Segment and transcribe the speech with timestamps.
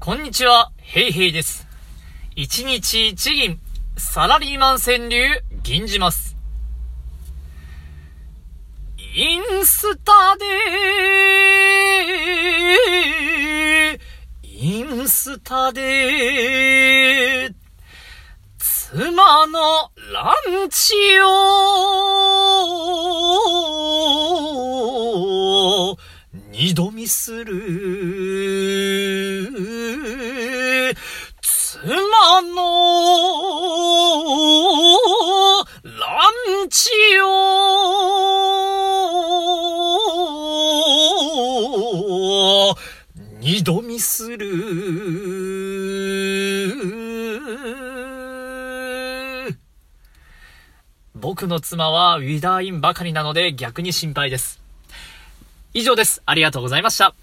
[0.00, 1.66] こんにちは、ヘイヘイです。
[2.36, 3.58] 一日一銀、
[3.96, 6.36] サラリーマン川柳、銀じます。
[8.96, 10.44] インスタで、
[14.44, 17.52] インスタで、
[18.56, 20.32] 妻のラ
[20.64, 21.26] ンチを、
[26.52, 29.77] 二度見する。
[31.70, 31.84] 妻の
[35.84, 36.00] ラ
[36.64, 37.28] ンチを
[43.40, 44.48] 二度見する。
[51.14, 54.58] 僕の妻はウィダーインばかりなので逆に心配です。
[55.74, 56.22] 以上です。
[56.24, 57.14] ありがとうございました。